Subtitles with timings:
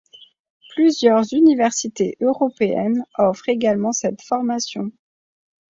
[0.71, 4.89] Plusieurs universités européennes offrent également cette formation.